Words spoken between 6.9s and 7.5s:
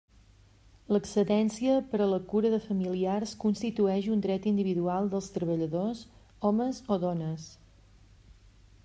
o dones.